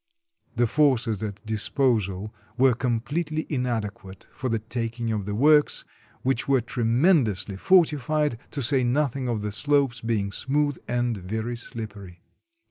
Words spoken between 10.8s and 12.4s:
and very slippery.